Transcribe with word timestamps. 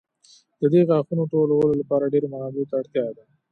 د 0.59 0.61
دې 0.73 0.81
غاښونو 0.89 1.23
ټولولو 1.33 1.73
لپاره 1.81 2.11
ډېرو 2.13 2.31
منابعو 2.33 2.69
ته 2.69 2.75
اړتیا 2.81 3.05
ده. 3.15 3.23